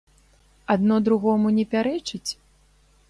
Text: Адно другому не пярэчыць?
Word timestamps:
Адно 0.75 0.97
другому 1.09 1.47
не 1.59 1.65
пярэчыць? 1.75 2.27